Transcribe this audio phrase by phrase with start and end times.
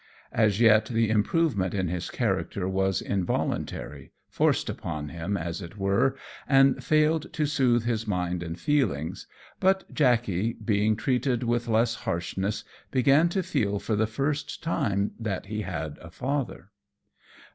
[0.31, 6.17] As yet the improvement in his character was involuntary, forced upon him, as it were,
[6.49, 9.27] and failed to soothe his mind and feelings;
[9.59, 15.45] but Jackey, being treated with less harshness, began to feel for the first time that
[15.45, 16.71] he had a father.